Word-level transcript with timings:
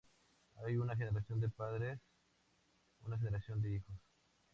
Hay 0.65 0.77
una 0.77 0.95
generación 0.95 1.39
de 1.39 1.47
padres 1.49 1.99
y 3.03 3.05
una 3.05 3.19
generación 3.19 3.61
de 3.61 3.75
hijos. 3.75 3.97